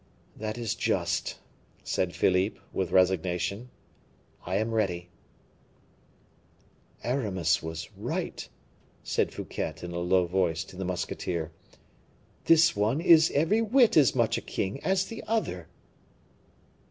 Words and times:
"That 0.35 0.57
is 0.57 0.73
just," 0.73 1.37
said 1.83 2.15
Philippe, 2.15 2.57
with 2.73 2.89
resignation; 2.89 3.69
"I 4.47 4.55
am 4.55 4.73
ready." 4.73 5.09
"Aramis 7.03 7.61
was 7.61 7.87
right," 7.95 8.49
said 9.03 9.31
Fouquet, 9.31 9.75
in 9.83 9.91
a 9.91 9.99
low 9.99 10.25
voice, 10.25 10.63
to 10.63 10.75
the 10.75 10.85
musketeer, 10.85 11.51
"this 12.45 12.75
one 12.75 12.99
is 12.99 13.29
every 13.35 13.61
whit 13.61 13.95
as 13.95 14.15
much 14.15 14.39
a 14.39 14.41
king 14.41 14.83
as 14.83 15.05
the 15.05 15.23
other." 15.27 15.67